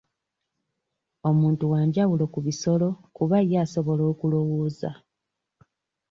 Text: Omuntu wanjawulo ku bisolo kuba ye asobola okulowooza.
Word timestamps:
Omuntu 1.29 1.63
wanjawulo 1.73 2.23
ku 2.33 2.39
bisolo 2.47 2.87
kuba 3.15 3.37
ye 3.49 3.55
asobola 3.63 4.03
okulowooza. 4.11 4.89